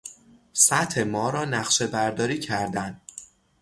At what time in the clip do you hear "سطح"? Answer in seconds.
0.53-0.97